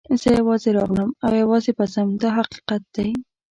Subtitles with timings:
[0.21, 3.09] زه یوازې راغلم او یوازې به ځم دا حقیقت دی.